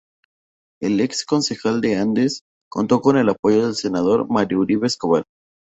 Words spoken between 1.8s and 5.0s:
Andes, Contó con el apoyo del senador Mario Uribe